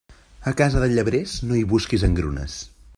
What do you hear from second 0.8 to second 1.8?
de llebrers, no hi